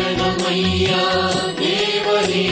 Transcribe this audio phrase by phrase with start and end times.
[0.00, 1.00] சரணமையா
[1.58, 2.44] தேவனே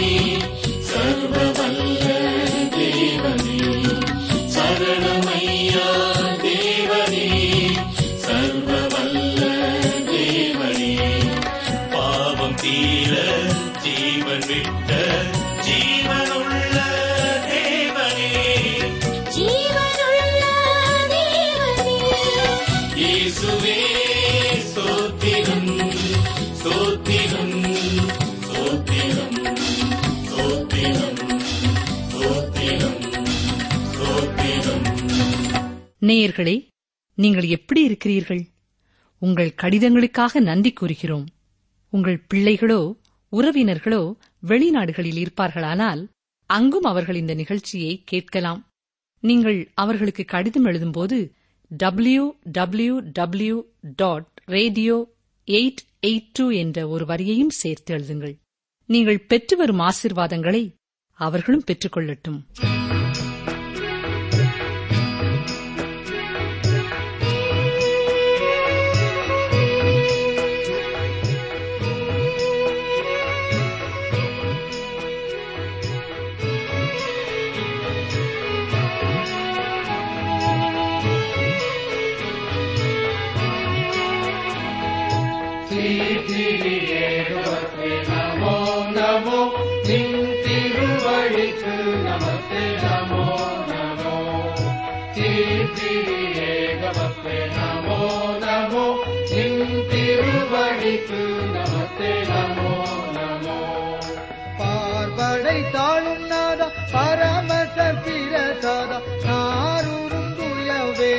[36.08, 36.56] நேயர்களே
[37.18, 38.42] நீங்கள் எப்படி இருக்கிறீர்கள்?
[39.22, 41.26] உங்கள் கடிதங்களுக்காக நன்றி கூறுகிறோம்.
[41.92, 42.80] உங்கள் பிள்ளைகளோ
[43.32, 44.02] உறவினர்களோ
[44.42, 46.02] வெளிநாடுகளில் இருப்பார்களானால்
[46.50, 48.60] அங்கும் அவர்கள் இந்த நிகழ்ச்சியை கேட்கலாம்.
[49.22, 51.18] நீங்கள் அவர்களுக்கு கடிதம் எழுதும்போது
[51.70, 53.56] W W W
[53.96, 54.96] dot radio
[55.48, 58.34] eight eight two என்ற ஒரு வரியையும் சேர்த்து எழுதுங்கள்.
[58.88, 60.62] நீங்கள் பெற்று வரும் ஆசிர்வாதங்களை
[61.18, 62.38] அவர்களும் பெற்றுக்கொள்ளட்டும்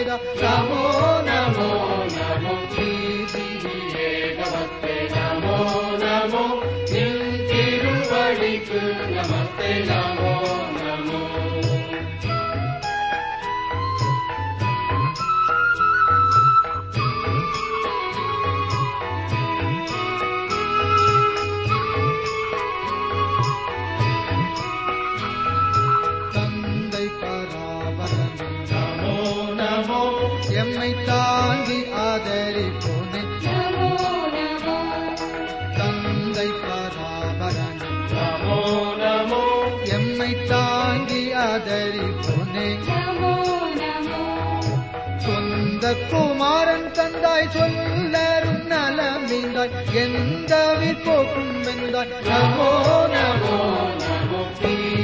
[0.10, 0.84] नमो
[1.26, 1.66] नमो
[2.14, 2.54] जाो
[4.40, 5.58] नमस्ते नमो
[6.04, 6.46] नमो
[8.68, 8.82] च
[9.14, 10.19] नमस्ते नमो
[49.60, 50.54] நலமீந்தாய் எந்த
[51.06, 52.70] போக்கும் வெந்தாய் நமோ
[53.10, 53.58] நமோ
[54.00, 54.99] நமோ.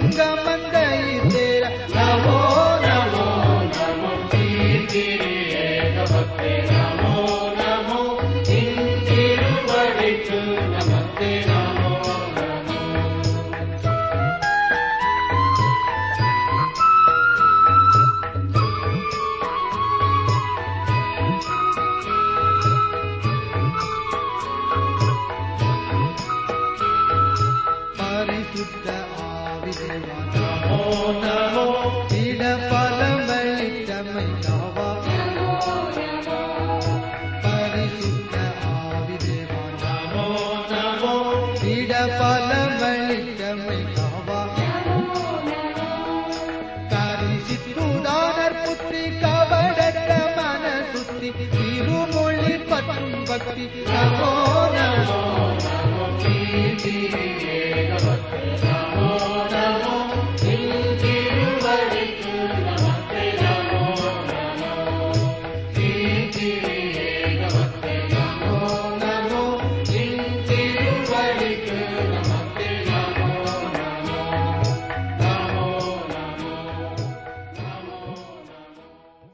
[0.00, 1.00] ಗಂಗಮಂದೈ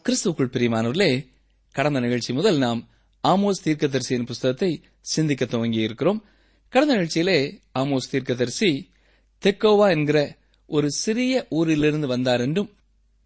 [0.04, 1.10] கிறிஸ்துக்குள் பிரியமானவர்களே
[1.74, 2.80] கடந்த நிகழ்ச்சி முதல் நாம்
[3.24, 4.70] ஆமோஸ் தீர்க்கதரிசியின் புத்தகத்தை
[5.00, 6.20] சிந்திக்க துவங்கி இருக்கிறோம்
[6.76, 8.90] கடந்த நிகழ்ச்சியிலே ஆமோஸ் தீர்க்கதரிசி
[9.42, 12.76] தெக்கோவா என்கிற ஒரு சிறிய ஊரிலிருந்து வந்தார் என்றும்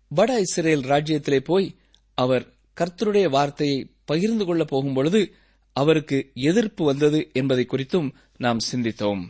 [0.09, 1.75] வட இஸ்ரேல் ராஜ்யத்திலே போய்
[2.15, 5.33] அவர் கர்த்தருடைய வார்த்தையை பகிர்ந்து கொள்ளப் போகும்பொழுது
[5.73, 9.23] அவருக்கு எதிர்ப்பு வந்தது என்பதை குறித்தும் நாம் சிந்தித்தோம்.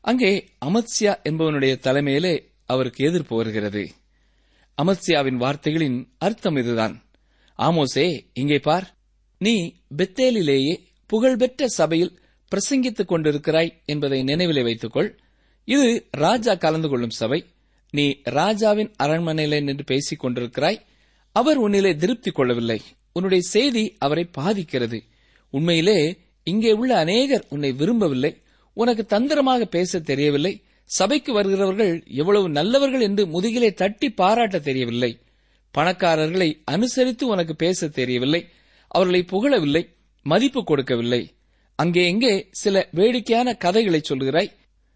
[0.00, 3.90] அங்கே அமத்சியா என்பவனுடைய தலைமையிலே அவருக்கு எதிர்ப்பு வருகிறது.
[4.82, 7.04] அமத்சியாவின் வார்த்தைகளின் அர்த்தம் இதுதான்.
[7.58, 8.98] ஆமோசே இங்கே பார்
[9.38, 15.18] நீ பெத்தேலிலேயே புகழ்பெற்ற சபையில் பிரசங்கித்துக் கொண்டிருக்கிறாய் என்பதை நினைவிலே வைத்துக்கொள்.
[15.64, 17.44] இது ராஜா கலந்து கொள்ளும் சபை.
[17.90, 20.78] நீ ராஜாவின் அரண்மனையிலே நின்று பேசிக் கொண்டிருக்கிறாய்.
[21.32, 22.80] அவர் உன்னிலே திருப்தி கொள்ளவில்லை.
[23.12, 25.02] உன்னுடைய செய்தி அவரை பாதிக்கிறது.
[25.50, 28.40] உண்மையிலே இங்கே உள்ள அநேகர் உன்னை விரும்பவில்லை.
[28.72, 30.62] உனக்கு தந்திரமாக பேச தெரியவில்லை.
[30.84, 35.18] சபைக்கு வருகிறவர்கள் எவ்வளவு நல்லவர்கள் என்று முதுகிலே தட்டி பாராட்ட தெரியவில்லை.
[35.78, 38.48] பணக்காரர்களை அனுசரித்து உனக்கு பேச தெரியவில்லை.
[38.88, 39.88] அவர்களை புகழவில்லை.
[40.22, 41.35] மதிப்பு கொடுக்கவில்லை.
[41.76, 44.50] அங்கே எங்கே சில வேடிக்கையான கதைகளை சொல்கிறாய்?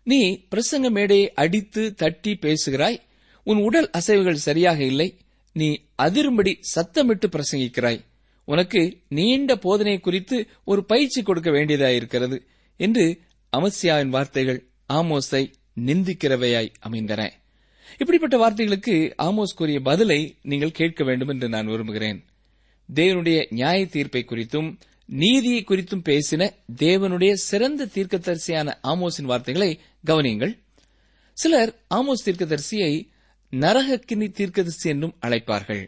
[0.07, 2.99] நீ பிரசங்க மேடையை அடித்து தட்டி பேசுகிறாய்.
[3.47, 5.09] உன் உடல் அசைவுகள் சரியாக இல்லை.
[5.57, 5.69] நீ
[6.03, 8.01] அதிரும்படி சத்தமிட்டு பிரசங்கிக்கிறாய்.
[8.45, 12.39] உனக்கு நீண்ட போதனை குறித்து ஒரு பயிற்சி கொடுக்க வேண்டியதாயிருக்கிறது
[12.81, 13.05] என்று
[13.53, 14.61] அமத்சியாவின் வார்த்தைகள்
[14.93, 15.43] ஆமோஸை
[15.87, 17.23] நிந்திக்கிறவையாய் அமைந்தன.
[17.99, 22.19] இப்படிப்பட்ட வார்த்தைகளுக்கு ஆமோஸ் கூறிய பதிலை நீங்கள் கேட்க வேண்டும் என்று நான் விரும்புகிறேன்.
[22.89, 24.69] தேவனுடைய நியாய தீர்ப்பை குறித்தும்
[25.11, 26.43] நீதியை குறித்தும் பேசின
[26.77, 30.53] தேவனுடைய சிறந்த தீர்க்கதரிசியான ஆமோஸின் வார்த்தைகளை கவனியுங்கள்.
[31.33, 32.93] சிலர் ஆமோஸ் தீர்க்கதரிசியை
[33.53, 35.83] நரகக்கினி தீர்க்கதரிசி என்றும் அழைப்பார்கள்.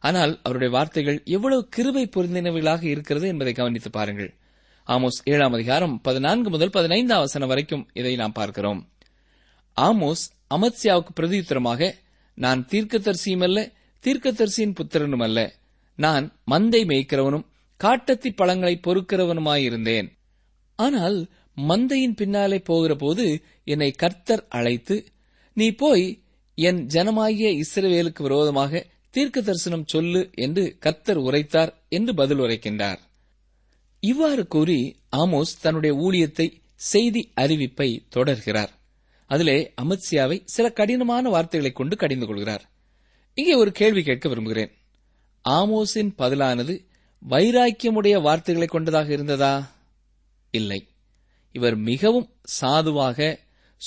[0.00, 4.30] ஆனால் அவருடைய வார்த்தைகள் எவ்வளவு கிருபை பொருந்தினவைகளாக இருக்கிறது என்பதை கவனித்து பாருங்கள்.
[4.86, 8.80] ஆமோஸ் ஏழாம் அதிகாரம் பதினான்கு முதல் பதினைந்தாம் வசனம் வரைக்கும் இதை நாம் பார்க்கிறோம்.
[9.76, 10.24] ஆமோஸ்
[10.54, 11.94] அமத்சியாவுக்கு பிரதியுத்தரமாக
[12.34, 13.58] நான் தீர்க்கதரிசியும் அல்ல
[14.04, 15.38] தீர்க்கதரிசியின் புத்திரனும் அல்ல
[15.96, 17.46] நான் மந்தை மேய்க்கிறவனும்
[17.84, 20.08] காட்டத்தி பழங்களை பொறுக்கிறவனுமாயிருந்தேன்.
[20.74, 21.18] ஆனால்
[21.56, 25.06] மந்தையின் பின்னாலே போகிற போது என்னை கர்த்தர் அழைத்து
[25.52, 26.22] நீ போய்
[26.54, 32.98] என் ஜனமாகிய இஸ்ரவேலுக்கு விரோதமாக தீர்க்க தரிசனம் சொல்லு என்று கர்த்தர் உரைத்தார் என்று பதில் உரைக்கின்றார்.
[34.00, 34.80] இவ்வாறு கூறி
[35.16, 38.72] ஆமோஸ் தன்னுடைய ஊழியத்தை செய்தி அறிவிப்பை தொடர்கிறார்.
[39.26, 42.64] அதிலே அமித்ஷியாவை சில கடினமான வார்த்தைகளை கொண்டு கடிந்து கொள்கிறார்.
[43.34, 44.70] இங்கே ஒரு கேள்வி கேட்க விரும்புகிறேன்.
[45.44, 46.74] ஆமோஸின் பதிலானது
[47.28, 49.70] வைராக்கியமுடைய வார்த்தைகளை கொண்டதாக இருந்ததா?
[50.50, 50.88] இல்லை.
[51.52, 53.38] இவர் மிகவும் சாதுவாக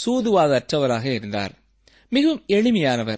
[0.05, 1.51] சூதுவாதற்றவராக இருந்தார்.
[2.09, 3.17] மிகவும் எளிமையானவர்.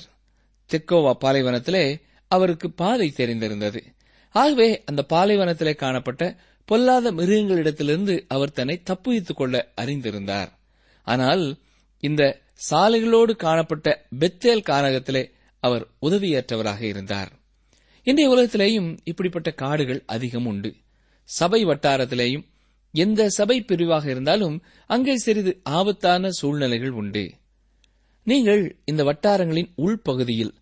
[0.70, 3.84] தெக்கோவா பாலைவனத்திலே அவருக்கு பாதை தெரிந்திருந்தது.
[4.30, 10.50] ஆகவே அந்த பாலைவனத்திலே காணப்பட்ட பொல்லாத மிருகங்களிடத்திலிருந்து அவர் தன்னை தப்புவித்துக் கொள்ள அறிந்திருந்தார்.
[11.04, 11.58] ஆனால்
[12.00, 17.32] இந்த சாலைகளோடு காணப்பட்ட பெத்தேல் கானகத்திலே அவர் உதவியற்றவராக இருந்தார்.
[18.06, 20.76] இன்றைய உலகத்திலேயும் இப்படிப்பட்ட காடுகள் அதிகம் உண்டு.
[21.24, 22.48] சபை வட்டாரத்திலேயும்
[22.92, 27.34] எந்த சபை பிரிவாக இருந்தாலும் அங்கே சிறிது ஆபத்தான சூழ்நிலைகள் உண்டு.
[28.24, 30.54] நீங்கள் இந்த வட்டாரங்களின் உள்பகுதியில்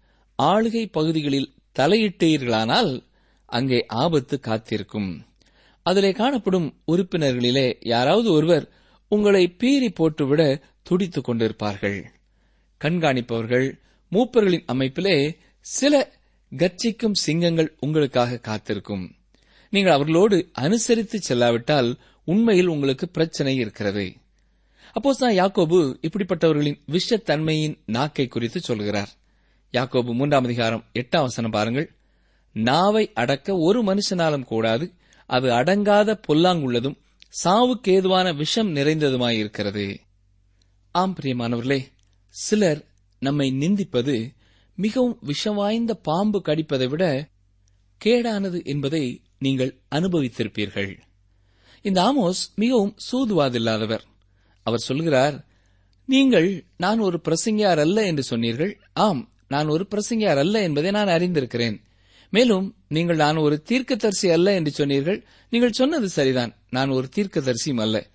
[0.44, 3.04] ஆளுகை பகுதிகளில் தலையிட்டீர்களானால்
[3.46, 5.26] அங்கே ஆபத்து காத்திருக்கும்.
[5.84, 8.70] அதிலே காணப்படும் உறுப்பினர்களிலே யாராவது ஒருவர்
[9.08, 12.04] உங்களை பீறி போட்டுவிட துடித்துக் கொண்டிருப்பார்கள்.
[12.82, 13.80] கண்காணிப்பவர்கள்
[14.12, 16.20] மூப்பர்களின் அமைப்பிலே சில
[16.58, 19.16] கர்ச்சிக்கும் சிங்கங்கள் உங்களுக்காக காத்திருக்கும்.
[19.70, 24.14] நீங்கள் அவர்களோடு அனுசரித்து செல்லாவிட்டால் உண்மையில் உங்களுக்கு பிரச்சனை இருக்கிறது.
[24.92, 29.10] அப்போ நான் யாக்கோபு இப்படிப்பட்டவர்களின் விஷத்தன்மையின் நாக்கை குறித்து சொல்கிறார்.
[29.74, 31.96] யாக்கோபு மூன்றாம் அதிகாரம் எட்டாம் வசனம் பாருங்கள்.
[32.54, 34.94] நாவை அடக்க ஒரு மனுஷனாலும் கூடாது.
[35.26, 36.98] அது அடங்காத பொல்லாங்குள்ளதும்
[37.44, 39.98] சாவுக்கு ஏதுவான விஷம் நிறைந்ததுமாயிருக்கிறது.
[40.92, 41.86] ஆம் பிரியமானவர்களே
[42.28, 42.86] சிலர்
[43.20, 44.34] நம்மை நிந்திப்பது
[44.82, 47.28] மிகவும் விஷம் வாய்ந்த பாம்பு கடிப்பதை விட
[48.06, 50.98] கேடானது என்பதை நீங்கள் அனுபவித்திருப்பீர்கள்.
[51.82, 54.02] இந்த ஆமோஸ் மிகவும் சூதுவாதில்லாதவர்.
[54.64, 55.46] அவர் சொல்கிறார்
[56.06, 58.80] நீங்கள் நான் ஒரு பிரசங்கியார் அல்ல என்று சொன்னீர்கள்.
[58.94, 61.82] ஆம் நான் ஒரு பிரசங்கியார் அல்ல என்பதை நான் அறிந்திருக்கிறேன்.
[62.30, 65.26] மேலும் நீங்கள் நான் ஒரு தீர்க்கதரிசி அல்ல என்று சொன்னீர்கள்.
[65.50, 66.56] நீங்கள் சொன்னது சரிதான்.
[66.70, 68.08] நான் ஒரு தீர்க்கதரிசியும் அல்ல.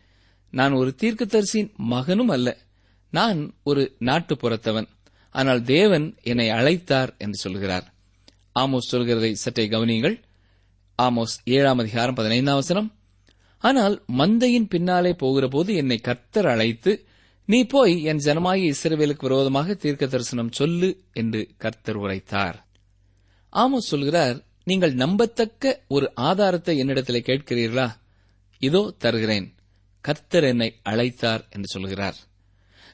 [0.51, 2.57] நான் ஒரு தீர்க்கதரிசியின் மகனும் அல்ல.
[3.11, 4.89] நான் ஒரு நாட்டுப்புறத்தவன்.
[5.39, 7.87] ஆனால் தேவன் என்னை அழைத்தார் என்று சொல்கிறார்.
[8.59, 10.17] ஆமோஸ் சொல்கிறதை சற்றே கவனியுங்கள்.
[10.99, 12.89] ஆமோஸ் ஏழாம் அதிகாரம் பதினைந்தாம் வசனம்.
[13.63, 16.93] ஆனால் மந்தையின் பின்னாலே போகிறபோது என்னை கர்த்தர் அழைத்து
[17.49, 22.57] நீ போய் என் ஜனமாகிய இஸ்ரவேலுக்கு விரோதமாக தீர்க்க தரிசனம் சொல்லு என்று கர்த்தர் உரைத்தார்.
[23.53, 27.89] ஆமோஸ் சொல்கிறார் நீங்கள் நம்பத்தக்க ஒரு ஆதாரத்தை என்னிடத்திலே கேட்கிறீர்களா?
[28.63, 29.47] இதோ தருகிறேன்.
[30.05, 32.19] கர்த்தர் என்னை அழைத்தார் என்று சொல்கிறார்.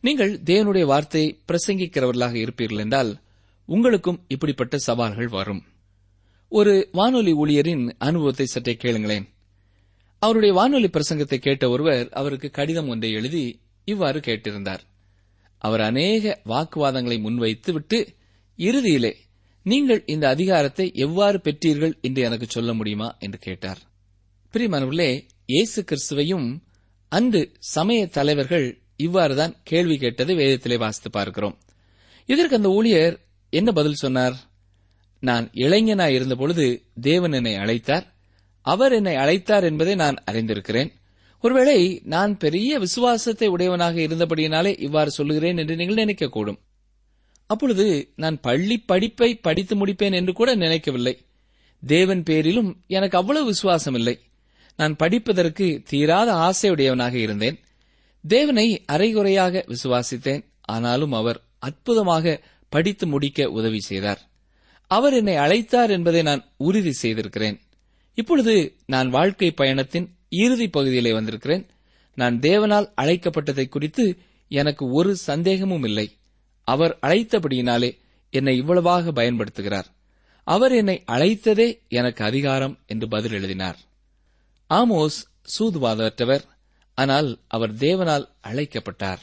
[0.04, 3.22] நீங்கள் தேவனுடைய வார்த்தையை பிரசங்கிக்கிறவர்களாக இருப்பீர்கள் என்றால்
[3.64, 5.64] உங்களுக்கும் இப்படிப்பட்ட சவால்கள் வரும்.
[6.48, 9.28] ஒரு வானொலி ஊழியரின் அனுபவத்தை சற்றே கேளுங்களேன்.
[10.18, 14.80] அவருடைய வானொலி பிரசங்கத்தை கேட்ட ஒருவர் அவருக்கு கடிதம் ஒன்றை எழுதி இவ்வாறு கேட்டிருந்தார்.
[15.58, 18.06] அவர் அநேக வாக்குவாதங்களை முன்வைத்துவிட்டு
[18.56, 19.16] இறுதியிலே
[19.62, 23.16] நீங்கள் இந்த அதிகாரத்தை எவ்வாறு பெற்றீர்கள் என்று எனக்கு சொல்ல முடியுமா?
[23.18, 23.78] என்று கேட்டார்.
[24.54, 26.62] பிரியமானவர்களே இயேசு கிறிஸ்துவையும்
[27.08, 31.56] அன்று சமய தலைவர்கள் இவ்வாறுதான் கேள்வி கேட்டது வேதத்திலே வாசித்து பார்க்கிறோம்.
[32.28, 33.14] இதற்கு அந்த ஊழியர்
[33.52, 34.36] என்ன பதில் சொன்னார்?
[35.22, 36.66] நான் இளைஞனாய் இருந்தபொழுது
[37.00, 38.06] தேவன் என்னை அழைத்தார்.
[38.66, 40.90] அவர் என்னை அழைத்தார் என்பதை நான் அறிந்திருக்கிறேன்.
[41.44, 46.58] ஒருவேளை நான் பெரிய விசுவாசத்தை உடையவனாக இருந்தபடியினாலே இவ்வாறு சொல்லுகிறேன் என்று நீங்கள் நினைக்கக்கூடும்.
[47.50, 51.14] அப்பொழுது நான் பள்ளி படிப்பை படித்து முடிப்பேன் என்று கூட நினைக்கவில்லை.
[51.82, 54.16] தேவன் பேரிலும் எனக்கு அவ்வளவு விசுவாசம் இல்லை
[54.78, 57.56] நான் படிப்பதற்கு தீராத ஆசையுடையவனாக இருந்தேன்.
[58.26, 60.44] தேவனை அரைகுறையாக விசுவாசித்தேன்.
[60.60, 64.30] ஆனாலும் அவர் அற்புதமாக படித்து முடிக்க உதவி செய்தார்.
[64.86, 67.60] அவர் என்னை அழைத்தார் என்பதை நான் உறுதி செய்திருக்கிறேன்.
[68.14, 71.66] இப்பொழுது நான் வாழ்க்கை பயணத்தின் இறுதி பகுதியிலே வந்திருக்கிறேன்.
[72.14, 76.16] நான் தேவனால் அழைக்கப்பட்டதை குறித்து எனக்கு ஒரு சந்தேகமும் இல்லை.
[76.64, 77.98] அவர் அழைத்தபடியினாலே
[78.30, 79.84] என்னை இவ்வளவாக பயன்படுத்துகிறார்.
[80.44, 83.78] அவர் என்னை அழைத்ததே எனக்கு அதிகாரம் என்று பதில் எழுதினார்.
[84.70, 85.18] ஆமோஸ்
[85.58, 86.44] சூதுவாதற்றவர்.
[86.94, 89.22] ஆனால் அவர் தேவனால் அழைக்கப்பட்டார்.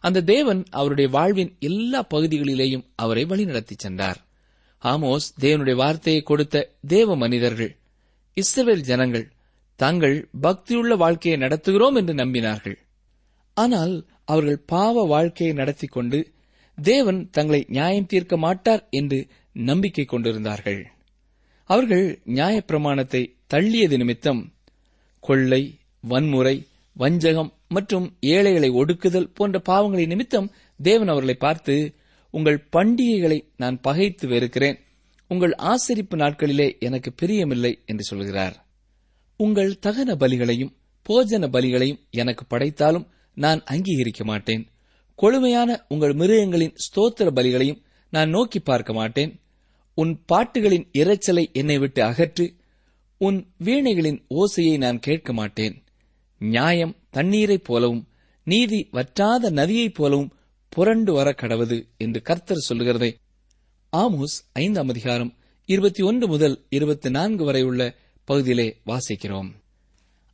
[0.00, 4.20] அந்த தேவன் அவருடைய வாழ்வின் எல்லா பகுதிகளிலேயும் அவரை வழிநடத்திச் சென்றார்.
[4.82, 7.76] ஆமோஸ் தேவனுடைய வார்த்தையை கொடுத்த தேவ மனிதர்கள்
[8.36, 9.32] இஸ்ரவேல் ஜனங்கள்
[9.80, 12.76] தாங்கள் பக்தியுள்ள வாழ்க்கையை நடத்துகிறோம் என்று நம்பினார்கள்.
[13.54, 13.94] ஆனால்
[14.24, 16.18] அவர்கள் பாவ வாழ்க்கையை நடத்தி கொண்டு
[16.78, 19.18] தேவன் தங்களை நியாயம் தீர்க்க மாட்டார் என்று
[19.52, 20.80] நம்பிக்கை கொண்டிருந்தார்கள்.
[21.70, 23.22] அவர்கள் நியாயப்பிரமாணத்தை
[23.54, 24.42] தள்ளியது நிமித்தம்
[25.20, 31.94] கொள்ளை வன்முறை வஞ்சகம் மற்றும் ஏழைகளை ஒடுக்குதல் போன்ற பாவங்களை நிமித்தம் தேவன் அவர்களை பார்த்து
[32.30, 34.78] உங்கள் பண்டிகைகளை நான் பகைத்து வெறுக்கிறேன்.
[35.28, 38.66] உங்கள் ஆசரிப்பு நாட்களிலே எனக்கு பிரியமில்லை என்று சொல்கிறார்.
[39.36, 40.72] உங்கள் தகன பலிகளையும்
[41.08, 44.68] போஜன பலிகளையும் எனக்கு படைத்தாலும் நான் அங்கீகரிக்க மாட்டேன்.
[45.14, 49.40] கொழுமையான உங்கள் மிருகங்களின் ஸ்தோத்திர பலிகளையும் நான் நோக்கி பார்க்க மாட்டேன்.
[49.94, 52.56] உன் பாட்டுகளின் இரைச்சலை என்னை விட்டு அகற்று.
[53.16, 55.85] உன் வீணைகளின் ஓசையை நான் கேட்க மாட்டேன்.
[56.38, 58.08] நியாயம் தண்ணீரைப் போலவும்
[58.44, 60.32] நீதி வற்றாத நதியைப் போலவும்
[60.68, 63.16] புரண்டு வர கடவது என்று கர்த்தர் சொல்கிறதே
[63.96, 69.50] ஆமோஸ் ஐந்தாம் அதிகாரம் இருபத்தி ஒன்று முதல் இருபத்தி நான்கு வரை உள்ள பகுதியிலே வாசிக்கிறோம்.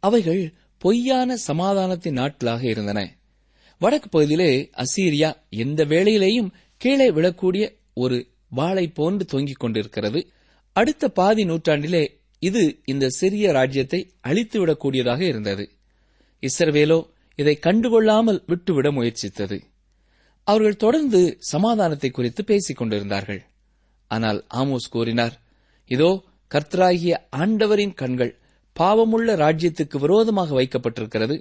[0.00, 3.16] அவைகள் பொய்யான சமாதானத்தின் நாட்களாக இருந்தன.
[3.78, 10.30] வடக்கு பகுதியிலே அசீரியா எந்த வேளையிலேயும் கீழே விழக்கூடிய ஒரு வாளை போன்று தொங்கிக் கொண்டிருக்கிறது.
[10.72, 15.70] அடுத்த பாதி நூற்றாண்டிலே இது இந்த சிறிய ராஜ்யத்தை அழித்துவிடக்கூடியதாக இருந்தது.
[16.42, 16.98] இஸ்ரவேலோ
[17.38, 19.58] இதை கண்டுகொள்ளாமல் விட்டுவிட முயற்சித்தது.
[20.46, 21.20] அவர்கள் தொடர்ந்து
[21.52, 23.42] சமாதானத்தை குறித்து பேசிக் கொண்டிருந்தார்கள்.
[24.10, 25.34] ஆனால் ஆமோஸ் கூறினார்
[25.90, 26.10] இதோ
[26.50, 28.32] கர்த்தராகிய ஆண்டவரின் கண்கள்
[28.76, 31.36] பாவமுள்ள ராஜ்யத்துக்கு விரோதமாக வைக்கப்பட்டிருக்கிறது.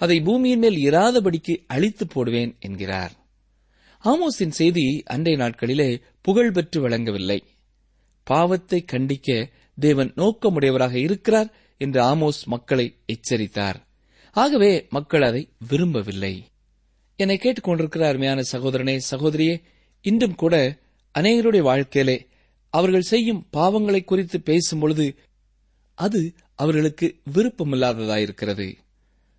[0.00, 3.12] அதை பூமியின் மேல் இராதபடிக்கு அழித்து போடுவேன் என்கிறார்.
[4.04, 5.88] ஆமோஸின் செய்தி அன்றைய நாட்களிலே
[6.20, 7.38] புகழ் பெற்று வழங்கவில்லை
[8.26, 9.28] பாவத்தை கண்டிக்க
[9.78, 13.78] தேவன் நோக்கமுடையவராக இருக்கிறார் என்று ஆமோஸ் மக்களை எச்சரித்தார்.
[14.34, 16.44] ஆகவே மக்கள் அதை விரும்பவில்லை.
[17.16, 19.62] என்னை கேட்டுக்கொண்டிருக்கிற அருமையான சகோதரனே சகோதரியே
[20.02, 20.54] இன்றும் கூட
[21.18, 22.26] அநேகருடைய வாழ்க்கையிலே
[22.70, 25.16] அவர்கள் செய்யும் பாவங்களை குறித்து பேசும்பொழுது
[25.94, 26.20] அது
[26.54, 28.76] அவர்களுக்கு விருப்பமில்லாததாயிருக்கிறது.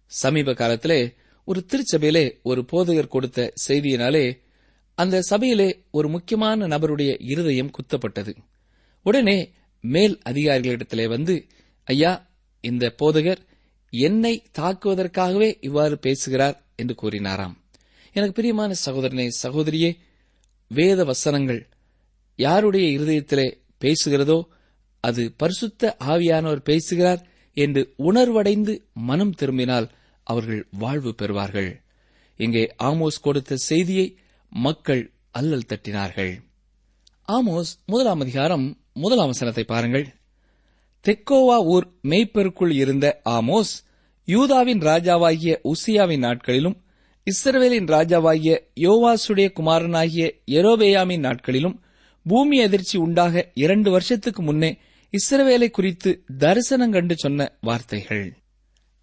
[0.06, 1.14] சமீப காலத்திலே
[1.46, 4.26] ஒரு திருச்சபையிலே ஒரு போதகர் கொடுத்த செய்தியினாலே
[4.96, 8.34] அந்த சபையிலே ஒரு முக்கியமான நபருடைய இருதயம் குத்தப்பட்டது.
[9.04, 9.38] உடனே
[9.80, 11.48] மேல் அதிகாரிகளிடத்திலே வந்து
[11.84, 12.30] ஐயா
[12.62, 13.42] இந்த போதகர்
[13.94, 17.56] என்னை தாக்குவதற்காகவே இவ்வாறு பேசுகிறார் என்று கூறினாராம்.
[18.14, 19.92] எனக்கு பிரியமான சகோதரனே சகோதரியே
[20.68, 21.62] வேத வசனங்கள்
[22.40, 23.48] யாருடைய இருதயத்திலே
[23.82, 24.40] பேசுகிறதோ
[25.00, 27.22] அது பரிசுத்த ஆவியானவர் பேசுகிறார்
[27.58, 29.88] என்று உணர்வடைந்து மனம் திரும்பினால்
[30.24, 31.72] அவர்கள் வாழ்வு பெறுவார்கள்.
[32.40, 34.18] இங்கே ஆமோஸ் கொடுத்த செய்தியை
[34.50, 36.34] மக்கள் அல்லல் தட்டினார்கள்.
[37.28, 40.06] ஆமோஸ் முதலாம் அதிகாரம் முதலாம் வசனத்தை பாருங்கள்.
[41.08, 43.72] தெக்கோவா ஊர் மெய்ப்பெருக்குள் இருந்த ஆமோஸ்
[44.26, 46.78] யூதாவின் ராஜாவாகிய உசியாவின் நாட்களிலும்
[47.28, 51.82] இஸ்ரவேலின் ராஜாவாகிய யோவாசுடைய குமாரனாகிய எரோபேயாமின் நாட்களிலும்
[52.24, 54.78] பூமி அதிர்ச்சி உண்டாக இரண்டு வருஷத்துக்கு முன்னே
[55.14, 58.38] இஸ்ரவேலை குறித்து தரிசனம் கண்டு சொன்ன வார்த்தைகள்.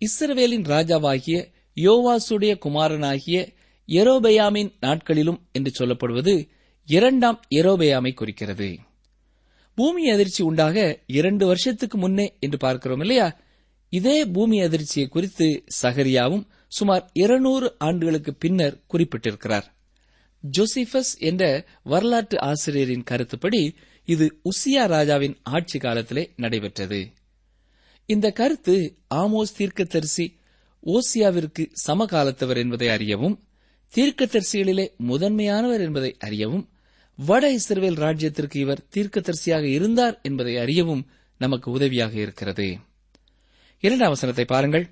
[0.01, 3.49] இஸ்ரவேலின் ராஜாவாகிய யோவாசுடைய குமாரனாகிய
[3.89, 6.49] எரோபெயாமின் நாட்களிலும் என்று சொல்லப்படுவது
[6.87, 8.79] இரண்டாம் எரோபெயாமை குறிக்கிறது.
[9.75, 13.41] பூமி அதிர்ச்சி உண்டாக இரண்டு வருஷத்துக்கு முன்னே என்று பார்க்கிறோம் இல்லையா?
[13.89, 19.65] இதே பூமி அதிர்ச்சியை குறித்து சகரியாவும் சுமார் இருநூறு ஆண்டுகளுக்கு பின்னர் குறிப்பிட்டிருக்கிறார்.
[20.59, 23.75] ஜோசிபஸ் என்ற வரலாற்று ஆசிரியரின் கருத்துப்படி
[24.05, 27.11] இது உசியா ராஜாவின் ஆட்சி காலத்திலே நடைபெற்றது.
[28.07, 30.39] இந்த கருத்து ஆமோஸ் தீர்க்கதரிசி
[30.87, 33.45] ஓசியாவிற்கு சமகாலத்தவர் என்பதை அறியவும்
[33.95, 36.70] தீர்க்கதரிசிகளிலே முதன்மையானவர் என்பதை அறியவும்
[37.27, 41.07] வட இஸ்ரவேல் ராஜ்யத்திற்கு இவர் தீர்க்கதரிசியாக இருந்தார் என்பதை அறியவும்
[41.39, 42.79] நமக்கு உதவியாக இருக்கிறது.
[43.81, 44.91] இரண்டாம் வசனத்தை பாருங்கள்.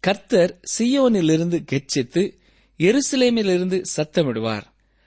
[0.00, 2.22] கர்த்தர் சியோனிலிருந்து கெச்சித்து
[2.78, 4.62] எருசலேமிலிருந்து சத்தமிடுவார்.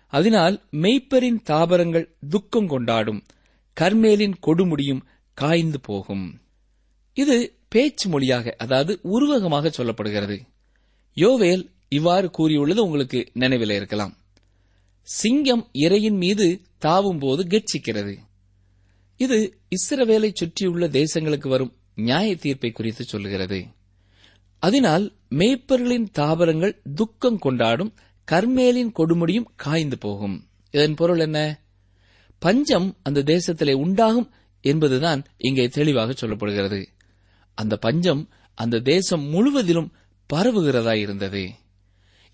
[0.07, 3.23] அதனால் மெய்ப்பரின் தாபரங்கள் துக்கம் கொண்டாடும்.
[3.79, 5.01] கர்மேலின் கொடுமுடியும்
[5.33, 6.41] காய்ந்து போகும்.
[7.13, 10.39] இது பேச்சு மொழியாக அதாவது உருவகமாக சொல்லப்படுகிறது.
[11.15, 14.17] யோவேல் இவ்வாறு கூறியுள்ளது உங்களுக்கு நினைவில் இருக்கலாம்.
[15.01, 18.17] சிங்கம் இரையின் மீது தாவும்போது கெட்சிக்கிறது
[19.17, 23.59] இது இஸ்ரவேலை சுற்றியுள்ள தேசங்களுக்கு வரும் நியாய தீர்ப்பை குறித்து சொல்லுகிறது.
[24.59, 27.93] அதனால் மேய்ப்பர்களின் தாவரங்கள் துக்கம் கொண்டாடும்
[28.31, 30.47] கர்மேலின் கொடுமுடியும் காய்ந்து போகும்.
[30.71, 31.61] இதன் பொருள் என்ன?
[32.39, 34.29] பஞ்சம் அந்த தேசத்திலே உண்டாகும்
[34.61, 36.85] என்பதுதான் இங்கே தெளிவாக சொல்லப்படுகிறது.
[37.57, 39.91] அந்த பஞ்சம் அந்த தேசம் முழுவதிலும்
[40.33, 41.43] பரவுகிறதா இருந்தது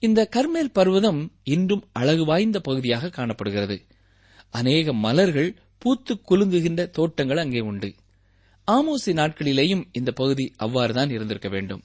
[0.04, 3.78] இந்த கர்மேல் பர்வதம் இன்றும் அழகு வாய்ந்த பகுதியாக காணப்படுகிறது.
[4.50, 7.90] அநேக மலர்கள் பூத்து குலுங்குகின்ற தோட்டங்கள் அங்கே உண்டு.
[8.68, 11.84] ஆமோசி நாட்களிலேயும் இந்த பகுதி அவ்வாறுதான் இருந்திருக்க வேண்டும்.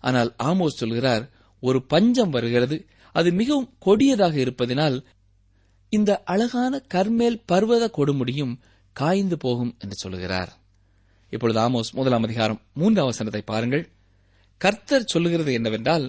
[0.00, 1.24] ஆனால் ஆமோஸ் சொல்கிறார்
[1.62, 2.76] ஒரு பஞ்சம் வருகிறது.
[3.14, 4.96] அது மிகவும் கொடியதாக இருப்பதினால்
[5.92, 8.54] இந்த அழகான கர்மேல் பர்வத கொடுமுடியும்
[8.96, 10.50] காய்ந்து போகும் என்று சொல்லுகிறார்
[11.32, 13.84] இப்பொழுது ஆமோஸ் முதலாம் அதிகாரம் மூன்றாம் வசனத்தை பாருங்கள்.
[14.60, 16.06] கர்த்தர் சொல்லுகிறது என்னவென்றால்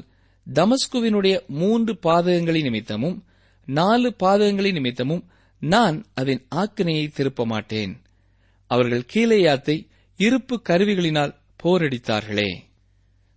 [0.48, 3.24] தமஸ்குவினுடைய மூன்று பாதகங்களின் நிமித்தமும்
[3.66, 5.24] நாலு பாதகங்களின் நிமித்தமும்
[5.60, 8.02] நான் அதன் ஆக்கினையை திருப்ப மாட்டேன்
[8.68, 12.50] அவர்கள் கீழேயாத்தை இருப்பு கருவிகளினால் போரடித்தார்களே.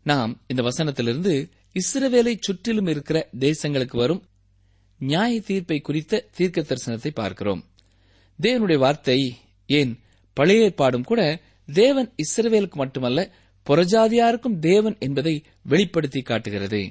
[0.03, 4.23] நாம் இந்த வசனத்திலிருந்து இஸ்ரவேலை சுற்றிலும் இருக்கிற தேசங்களுக்கு வரும்
[4.99, 7.65] நியாய தீர்ப்பை குறித்த தீர்க்க தரிசனத்தை பார்க்கிறோம்.
[8.43, 9.99] தேவனுடைய வார்த்தை ஏன்
[10.33, 11.41] பழைய ஏற்பாடும் கூட
[11.73, 13.33] தேவன் இஸ்ரவேலுக்கு மட்டுமல்ல
[13.69, 16.91] புறஜாதியாருக்கும் தேவன் என்பதை வெளிப்படுத்தி காட்டுகிறது.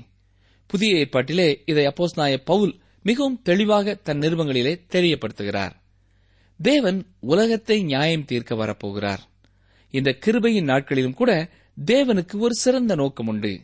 [0.67, 5.71] புதிய ஏற்பாட்டிலே இதை அப்போஸ் நாய பவுல் மிகவும் தெளிவாக தன் நிருபங்களிலே தெரியப்படுத்துகிறார்.
[6.61, 9.23] தேவன் உலகத்தை நியாயம் தீர்க்க வரப்போகிறார்.
[9.91, 11.49] இந்த கிருபையின் நாட்களிலும் கூட
[11.85, 13.59] தேவனுக்கு ஒரு சிறந்த நோக்கம் உண்டு.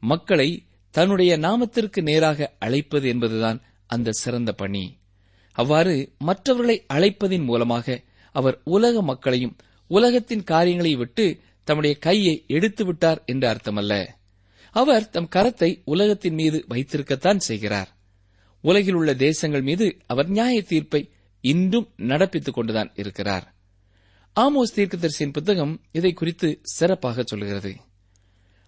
[0.00, 4.98] மக்களை தன்னுடைய நாமத்திற்கு நேராக அழைப்பது என்பதுதான் அந்த சிறந்த பணி.
[5.52, 8.00] அவ்வாறு மற்றவர்களை அழைப்பதின் மூலமாக
[8.32, 14.08] அவர் உலக மக்களையும் உலகத்தின் காரியங்களை விட்டு தம்முடைய கையை எடுத்து விட்டார் என்று அர்த்தமல்ல.
[14.70, 17.96] அவர் தம் கரத்தை உலகத்தின் மீது வைத்திருக்கத்தான் செய்கிறார்.
[18.60, 23.54] உலகில் உள்ள தேசங்கள் மீது அவர் நியாய தீர்ப்பை இன்றும் நடப்பித்துக் கொண்டுதான் இருக்கிறார்.
[24.40, 27.76] ஆமோஸ் தீர்க்கதரிசியின் புத்தகம் இதை குறித்து சிறப்பாக சொல்கிறது.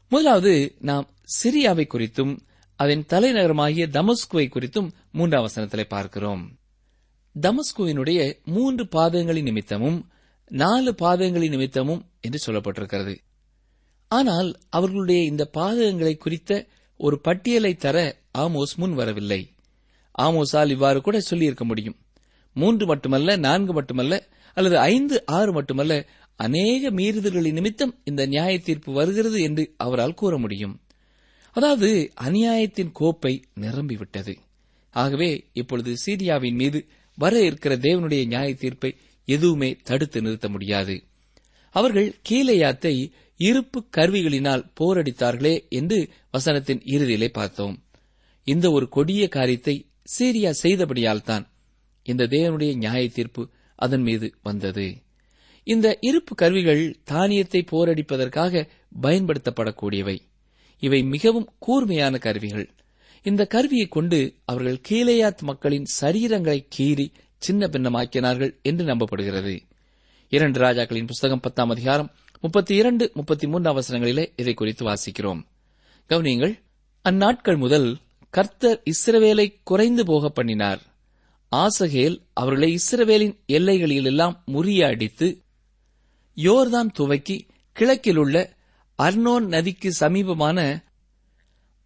[0.08, 1.10] முதலாவது நாம்
[1.42, 2.38] சிரியாவை குறித்தும்
[2.76, 6.56] அதன் தலைநகரமாகிய தமஸ்குவை குறித்தும் மூன்றாம் வசனத்திலே பார்க்கிறோம்.
[7.40, 10.11] தமஸ்குவினுடைய மூன்று பாதங்களின் நிமித்தமும்
[10.52, 13.14] நாலு பாதகங்களின் நிமித்தமும் என்று சொல்லப்பட்டிருக்கிறது.
[14.08, 17.96] ஆனால் அவர்களுடைய இந்த பாதகங்களை குறித்த ஒரு பட்டியலை தர
[18.38, 19.40] ஆமோஸ் முன் வரவில்லை.
[20.18, 21.96] ஆமோஸால் இவ்வாறு கூட சொல்லியிருக்க முடியும்.
[22.54, 29.40] மூன்று மட்டுமல்ல நான்கு மட்டுமல்ல அல்லது ஐந்து ஆறு மட்டுமல்ல அநேக மீறுதல்களின் நிமித்தம் இந்த நியாய தீர்ப்பு வருகிறது
[29.40, 30.80] என்று அவரால் கூற முடியும்.
[31.52, 34.34] அதாவது அநியாயத்தின் கோப்பை நிரம்பிவிட்டது.
[34.90, 41.04] ஆகவே இப்பொழுது சீரியாவின் மீது வர இருக்கிற தேவனுடைய நியாய தீர்ப்பை எதுவுமே தடுத்து நிறுத்த முடியாது.
[41.70, 47.84] அவர்கள் கீழையாத்தை இருப்பு கருவிகளினால் போரடித்தார்களே என்று வசனத்தின் இறுதியிலே பார்த்தோம்.
[48.44, 49.86] இந்த ஒரு கொடிய காரியத்தை
[50.18, 51.50] சீரியா செய்தபடியால் தான்
[52.02, 54.96] இந்த தேவனுடைய நியாய தீர்ப்பு அதன் மீது வந்தது.
[55.64, 58.68] இந்த இருப்பு கருவிகள் தானியத்தை போரடிப்பதற்காக
[59.02, 60.18] பயன்படுத்தப்படக்கூடியவை.
[60.78, 62.70] இவை மிகவும் கூர்மையான கருவிகள்.
[63.22, 69.60] இந்த கருவியை கொண்டு அவர்கள் கீழையாத் மக்களின் சரீரங்களை கீறி சின்ன பின்னமாக்கினார்கள் என்று நம்பப்படுகிறது.
[70.28, 75.42] இரண்டு ராஜாக்களின் புஸ்தகம் பத்தாம் அதிகாரம் முப்பத்தி இரண்டு முப்பத்தி மூன்று அவசரங்களிலே இதை குறித்து வாசிக்கிறோம்.
[76.08, 76.54] கவனியங்கள்
[77.08, 77.96] அந்நாட்கள் முதல்
[78.30, 80.80] கர்த்தர் இஸ்ரவேலை குறைந்து போக பண்ணினார்.
[81.52, 85.28] ஆசகேல் அவர்களை இஸ்ரவேலின் எல்லைகளிலெல்லாம் முறியடித்து
[86.36, 87.46] யோர்தான் துவக்கி
[87.78, 88.36] கிழக்கிலுள்ள
[89.02, 90.84] அர்னோன் நதிக்கு சமீபமான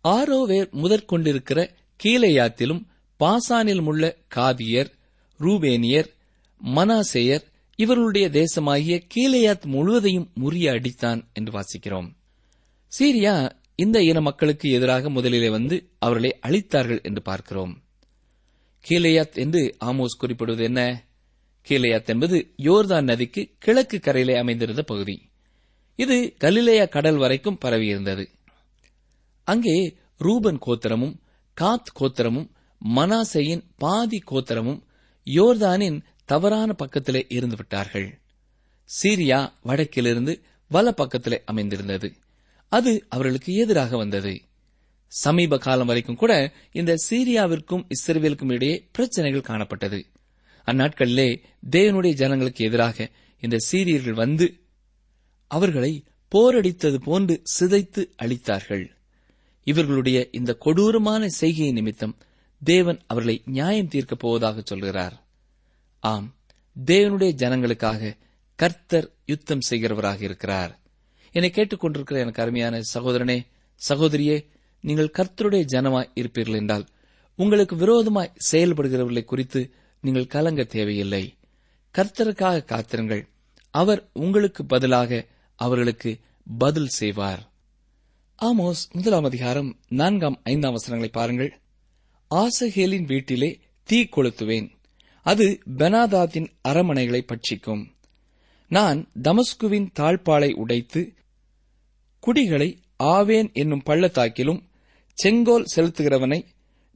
[0.09, 1.71] ஆரோவேர் முதற்கொண்டிருக்கிற
[2.05, 2.83] கீழையாத்திலும்
[3.21, 4.91] பாசானிலும் உள்ள காவியர்
[5.39, 6.07] ரூபேனியர்
[6.65, 7.43] மனாசேயர்
[7.77, 12.17] இவர்களுடைய தேசமாகிய கீலேயாத் முழுவதையும் முறிய அடித்தான் என்று வாசிக்கிறோம்.
[12.99, 17.83] சீரியா இந்த இன மக்களுக்கு எதிராக முதலிலே வந்து அவர்களை அழித்தார்கள் என்று பார்க்கிறோம்.
[18.89, 21.07] கீலையாத் என்று ஆமோஸ் குறிப்பிடுவது என்ன?
[21.69, 25.29] கீலேயாத் என்பது யோர்தான் நதிக்கு கிழக்கு கரையிலே அமைந்திருந்த பகுதி.
[25.97, 28.27] இது கலிலேயா கடல் வரைக்கும் பரவியிருந்தது.
[29.45, 31.19] அங்கே ரூபன் கோத்திரமும்
[31.61, 32.51] காத் கோத்திரமும்
[32.95, 34.83] மனாசையின் பாதி கோத்திரமும்
[35.27, 38.19] யோர்தானின் தவறான பக்கத்திலே இருந்து விட்டார்கள்.
[39.03, 42.13] சீரியா வடக்கிலிருந்து வல பக்கத்திலே அமைந்திருந்தது.
[42.69, 44.41] அது அவர்களுக்கு எதிராக வந்தது.
[45.09, 50.03] சமீப காலம் வரைக்கும் கூட இந்த சீரியாவிற்கும் இஸ்ரேலுக்கும் இடையே பிரச்சனைகள் காணப்பட்டது.
[50.67, 53.11] அந்நாட்களிலே தேவனுடைய ஜனங்களுக்கு எதிராக
[53.41, 54.61] இந்த சீரியர்கள் வந்து
[55.47, 58.89] அவர்களை போரடித்தது போன்று சிதைத்து அழித்தார்கள்.
[59.65, 62.17] இவர்களுடைய இந்த கொடூரமான செய்கையை நிமித்தம்
[62.65, 65.27] தேவன் அவர்களை நியாயம் தீர்க்கப் போவதாக சொல்கிறார்.
[66.01, 66.35] ஆம்
[66.87, 68.17] தேவனுடைய ஜனங்களுக்காக
[68.55, 70.79] கர்த்தர் யுத்தம் செய்கிறவராக இருக்கிறார்.
[71.33, 73.47] என்னை கேட்டுக்கொண்டிருக்கிற எனக்கு அருமையான சகோதரனே
[73.89, 74.47] சகோதரியே
[74.81, 76.87] நீங்கள் கர்த்தருடைய ஜனமாய் இருப்பீர்கள் என்றால்
[77.37, 81.35] உங்களுக்கு விரோதமாய் செயல்படுகிறவர்களை குறித்து நீங்கள் கலங்க தேவையில்லை.
[81.99, 83.29] கர்த்தருக்காக காத்திருங்கள்.
[83.71, 86.19] அவர் உங்களுக்கு பதிலாக அவர்களுக்கு
[86.59, 87.51] பதில் செய்வார்.
[88.43, 91.61] ஆமோஸ் முதலாம் அதிகாரம் நான்காம் ஐந்தாம் வசனங்களை பாருங்கள்.
[92.35, 94.71] ஆசகேலின் வீட்டிலே தீ கொளுத்துவேன்.
[95.23, 97.85] அது பெனாதாத்தின் அரமனைகளை பட்சிக்கும்.
[98.69, 101.15] நான் தமஸ்குவின் தாழ்பாலை உடைத்து
[102.21, 104.63] குடிகளை ஆவேன் என்னும் பள்ளத்தாக்கிலும்
[105.13, 106.45] செங்கோல் செலுத்துகிறவனை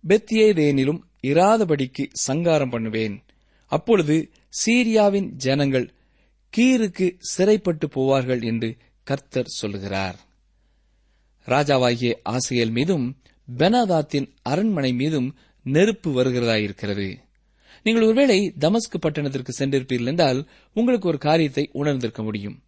[0.09, 3.23] பெத்தியேதேனிலும் இராதபடிக்கு சங்காரம் பண்ணுவேன்.
[3.67, 4.31] அப்பொழுது
[4.65, 5.93] சீரியாவின் ஜனங்கள்
[6.57, 10.19] கீருக்கு சிறைப்பட்டு போவார்கள் என்று கர்த்தர் சொல்லுகிறார்.
[11.47, 13.17] ராஜாவாகிய ஆசையல் மீதும்
[13.59, 17.19] பெனாதாத்தின் அரண்மனை மீதும் நெருப்பு வருகிறதாயிருக்கிறது.
[17.83, 22.63] நீங்கள் ஒருவேளை தமஸ்கு பட்டணத்திற்கு சென்றிருப்பீர்கள் என்றால் உங்களுக்கு ஒரு காரியத்தை உணர்ந்திருக்க முடியும்.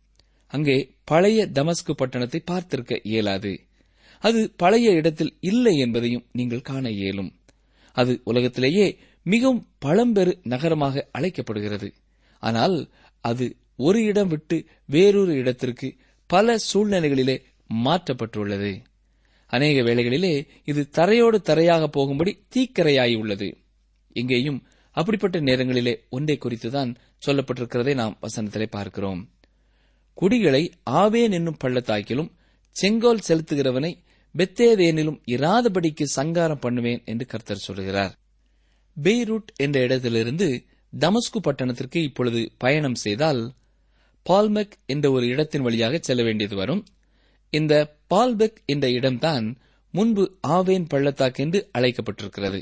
[0.47, 3.61] அங்கே பழைய தமஸ்கு பட்டணத்தை பார்த்திருக்க இயலாது.
[4.19, 7.39] அது பழைய இடத்தில் இல்லை என்பதையும் நீங்கள் காண இயலும்.
[7.93, 11.95] அது உலகத்திலேயே மிகவும் பழம்பெரு நகரமாக அழைக்கப்படுகிறது.
[12.39, 12.91] ஆனால்
[13.21, 18.83] அது ஒரு இடம் விட்டு வேறொரு இடத்திற்கு பல சூழ்நிலைகளிலே மாற்றப்பட்டுள்ளது.
[19.53, 23.57] அநேக வேளைகளிலே இது தரையோடு தரையாக போகும்படி தீக்கரையாகி உள்ளது.
[24.13, 26.95] இங்கேயும் அப்படிப்பட்ட நேரங்களிலே ஒன்றை குறித்துதான்
[27.27, 29.31] சொல்லப்பட்டிருக்கிறதை நாம் வசனத்திலே பார்க்கிறோம்.
[30.15, 32.31] குடிகளை ஆவேன் என்னும் பள்ளத்தாக்கிலும்
[32.71, 33.93] செங்கோல் செலுத்துகிறவனை
[34.39, 38.19] பெத்தேவேனிலும் இராதபடிக்கு சங்காரம் பண்ணுவேன் என்று கர்த்தர் சொல்கிறார்.
[39.03, 40.65] பெய்ரூட் என்ற இடத்திலிருந்து
[40.99, 43.53] தமஸ்கு பட்டணத்திற்கு இப்பொழுது பயணம் செய்தால்
[44.29, 46.87] பால்மெக் என்ற ஒரு இடத்தின் வழியாக செல்ல வேண்டியது வரும்.
[47.51, 49.47] இந்த பால்பெக் என்ற இடம்தான்
[49.93, 52.61] முன்பு ஆவேன் பள்ளத்தாக்கு என்று அழைக்கப்பட்டிருக்கிறது.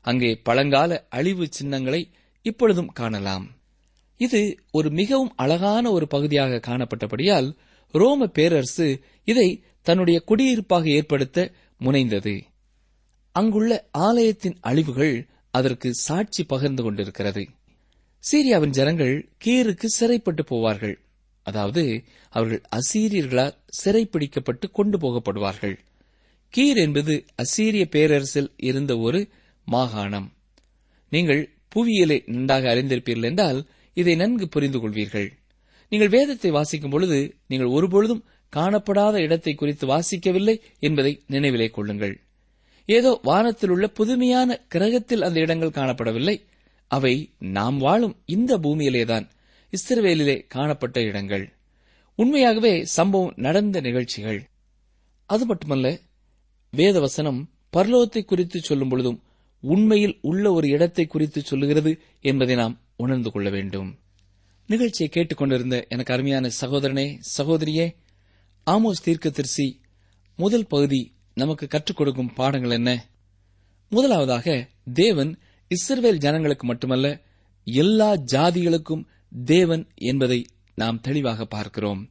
[0.00, 2.02] அங்கே பழங்கால அழிவு சின்னங்களை
[2.42, 3.46] இப்பொழுதும் காணலாம்.
[4.16, 7.48] இது ஒரு மிகவும் அழகான ஒரு பகுதியாக காணப்பட்டபடியால்
[7.92, 8.86] ரோம பேரரசு
[9.24, 9.48] இதை
[9.82, 12.34] தன்னுடைய குடியிருப்பாக ஏற்படுத்த முனைந்தது.
[13.32, 17.42] அங்குள்ள ஆலயத்தின் அழிவுகள் அதற்கு சாட்சி பகிர்ந்து கொண்டிருக்கிறது.
[18.24, 20.96] சீரியாவின் ஜனங்கள் கீருக்கு சிறைப்பட்டு போவார்கள்.
[21.48, 21.82] அதாவது
[22.32, 25.76] அவர்கள் அசீரியர்களால் சிறைப்பிடிக்கப்பட்டு கொண்டு போகப்படுவார்கள்
[26.54, 29.20] கீர் என்பது அசீரிய பேரரசில் இருந்த ஒரு
[29.66, 30.28] மாகாணம்.
[31.12, 31.42] நீங்கள்
[31.74, 33.58] புவியியலை நன்றாக அறிந்திருப்பீர்கள் என்றால்
[33.96, 35.28] இதை நன்கு புரிந்து கொள்வீர்கள்
[35.92, 37.18] நீங்கள் வேதத்தை வாசிக்கும் பொழுது
[37.50, 42.14] நீங்கள் ஒருபொழுதும் காணப்படாத இடத்தை குறித்து வாசிக்கவில்லை என்பதை நினைவிலே கொள்ளுங்கள்.
[42.88, 46.36] ஏதோ வானத்தில் உள்ள புதுமையான கிரகத்தில் அந்த இடங்கள் காணப்படவில்லை.
[46.90, 47.14] அவை
[47.56, 49.26] நாம் வாழும் இந்த பூமியிலேதான்
[49.72, 51.52] இஸ்ரவேலிலே காணப்பட்ட இடங்கள்.
[52.14, 54.48] உண்மையாகவே சம்பவம் நடந்த நிகழ்ச்சிகள்.
[55.26, 55.98] அது மட்டுமல்ல
[56.76, 57.40] வேதவசனம்
[57.76, 59.22] பரலோகத்தை குறித்து சொல்லும் பொழுதும்
[59.60, 63.98] உண்மையில் உள்ள ஒரு இடத்தை குறித்து சொல்லுகிறது என்பதை நாம் உணர்ந்து கொள்ள வேண்டும்.
[64.66, 67.86] நிகழ்ச்சியை கேட்டுக்கொண்டிருந்த எனக்கு அருமையான சகோதரனே சகோதரியே
[68.66, 69.80] ஆமோஸ் தீர்க்கதரிசி
[70.36, 73.06] முதல் பகுதி நமக்கு கற்றுக் கொடுக்கும் பாடங்கள் என்ன?
[73.88, 75.38] முதலாவதாக தேவன்
[75.70, 77.22] இஸ்ரவேல் ஜனங்களுக்கு மட்டுமல்ல
[77.64, 79.04] எல்லா ஜாதிகளுக்கும்
[79.44, 82.10] தேவன் என்பதை நாம் தெளிவாக பார்க்கிறோம்.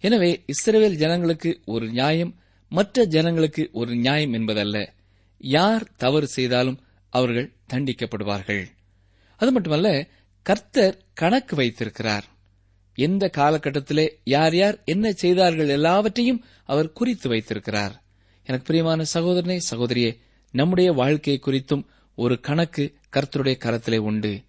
[0.00, 4.92] எனவே இஸ்ரேல் ஜனங்களுக்கு ஒரு நியாயம் மற்ற ஜனங்களுக்கு ஒரு நியாயம் என்பதல்ல.
[5.38, 8.64] யார் தவறு செய்தாலும் அவர்கள் தண்டிக்கப்படுவார்கள்.
[9.36, 10.08] அது மட்டுமல்ல
[10.42, 12.24] கர்த்தர் கணக்கு வைத்திருக்கிறார்.
[12.94, 18.02] எந்த காலகட்டத்திலே யார் யார் என்ன செய்தார்கள் எல்லாவற்றையும் அவர் குறித்து வைத்திருக்கிறார்.
[18.44, 20.18] எனக்கு பிரியமான சகோதரனே சகோதரியே
[20.52, 24.42] நம்முடைய வாழ்க்கை குறித்தும் ஒரு கணக்கு கர்த்தருடைய கரத்திலே உண்டு.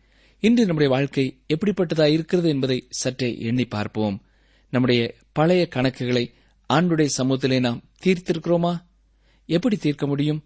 [0.44, 4.22] இன்று நம்முடைய வாழ்க்கை எப்படிப்பட்டதா இருக்கிறது என்பதை சற்றே எண்ணி பார்ப்போம்.
[4.70, 6.34] நம்முடைய பழைய கணக்குகளை
[6.74, 8.82] ஆண்டுடைய சமூகத்திலே நாம் தீர்த்திருக்கிறோமா?
[9.46, 10.44] எப்படி தீர்க்க முடியும்?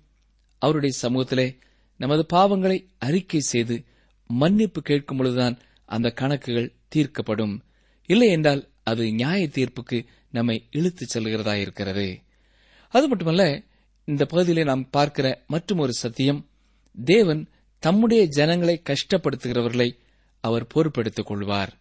[0.59, 1.57] அவருடைய சமூகத்திலே
[1.97, 3.83] நமது பாவங்களை அறிக்கை செய்து
[4.27, 7.59] மன்னிப்பு கேட்கும் பொழுதுதான் அந்த கணக்குகள் தீர்க்கப்படும்.
[8.05, 12.19] இல்லை என்றால் அது நியாய தீர்ப்புக்கு நம்மை இழுத்துச் செல்கிறதா இருக்கிறது.
[12.89, 13.61] அது மட்டுமல்ல
[14.05, 16.49] இந்த பகுதியிலே நாம் பார்க்கிற மற்றும் ஒரு சத்தியம்
[17.05, 17.47] தேவன்
[17.85, 19.89] தம்முடைய ஜனங்களை கஷ்டப்படுத்துகிறவர்களை
[20.43, 21.71] அவர் பொறுப்பெடுத்துக் கொள்வார்.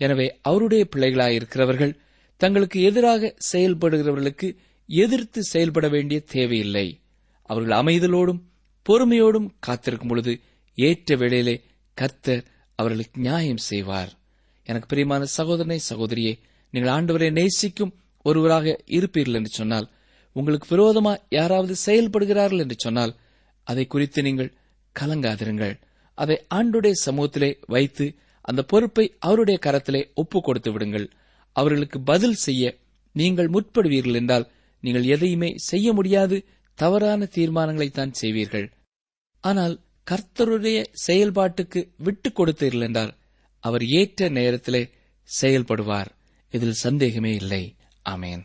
[0.00, 1.92] எனவே அவருடைய பிள்ளைகளாயிருக்கிறவர்கள்
[2.40, 4.48] தங்களுக்கு எதிராக செயல்படுகிறவர்களுக்கு
[4.88, 6.86] எதிர்த்து செயல்பட வேண்டிய தேவையில்லை.
[7.50, 8.40] அவர்கள் அமைதலோடும்
[8.86, 10.32] பொறுமையோடும் காத்திருக்கும் பொழுது
[10.78, 11.56] ஏற்ற வேளையிலே
[11.98, 12.42] கர்த்தர்
[12.78, 14.10] அவர்களுக்கு நியாயம் செய்வார்.
[14.68, 16.32] எனக்கு பிரியமான சகோதரனை சகோதரியே
[16.74, 17.92] நீங்கள் ஆண்டவரை நேசிக்கும்
[18.24, 19.86] ஒருவராக இருப்பீர்கள் என்று சொன்னால்
[20.36, 23.12] உங்களுக்கு விரோதமா யாராவது செயல்படுகிறார்கள் என்று சொன்னால்
[23.66, 24.50] அதை குறித்து நீங்கள்
[25.00, 25.80] கலங்காதிருங்கள்.
[26.14, 31.10] அதை ஆண்டுடைய சமூகத்திலே வைத்து அந்த பொறுப்பை அவருடைய கரத்திலே ஒப்புக் கொடுத்து விடுங்கள்.
[31.52, 32.76] அவர்களுக்கு பதில் செய்ய
[33.12, 38.70] நீங்கள் முற்படுவீர்கள் என்றால் நீங்கள் எதையுமே செய்ய முடியாது தவறான தீர்மானங்களைத்தான் செய்வீர்கள்.
[39.40, 39.80] ஆனால்
[40.10, 43.14] கர்த்தருடைய செயல்பாட்டுக்கு விட்டுக் கொடுத்தீர்கள் என்றால்
[43.60, 44.90] அவர் ஏற்ற நேரத்திலே
[45.40, 46.06] செயல்படுவார்.
[46.50, 47.74] இதில் சந்தேகமே இல்லை.
[48.08, 48.44] ஆமேன்.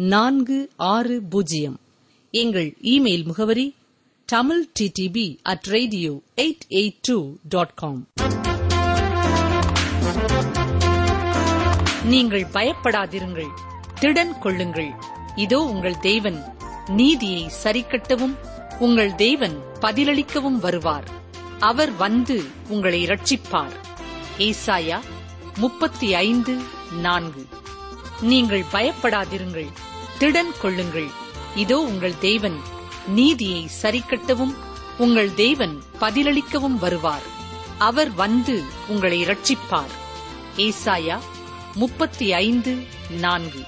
[0.00, 1.80] நான்கு ஆறு பூஜ்ஜியம்.
[2.30, 3.74] எங்கள் இமெயில் முகவரி
[4.24, 8.06] Tamil DTP at radio eight eight two dot com.
[12.04, 13.50] நீங்கள் பயப்படாதிருங்கள்
[14.00, 14.90] திடன் கொள்ளுங்கள்.
[15.36, 16.44] இதோ உங்கள் தேவன்
[16.88, 18.36] நீதியை சரிக்கட்டவும்
[18.78, 21.08] உங்கள் தேவன் பதிலளிக்கவும் வருவார்.
[21.58, 23.76] அவர் வந்து உங்களை ரட்சிப்பார்
[24.38, 25.00] ஏசாயா
[25.56, 26.56] முப்பத்தி ஐந்து
[27.00, 27.46] நான்கு.
[28.20, 29.68] நீங்கள் பயப்படாதிருங்கள்
[30.18, 31.08] திடன் கொள்ளுங்கள்.
[31.54, 32.60] இதோ உங்கள் தேவன்
[33.06, 34.54] நீதியை சரிக்கட்டவும்
[34.98, 37.22] உங்கள் தேவன் பதிலளிக்கவும் வருவார்.
[37.78, 39.94] அவர் வந்து உங்களை இரட்சிப்பார்.
[40.56, 41.18] ஏசாயா
[41.74, 43.62] முப்பத்தி ஐந்து நான்கு.